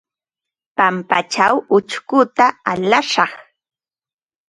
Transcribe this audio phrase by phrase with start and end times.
[0.77, 3.31] Pampaćhaw ućhkuta alashaq.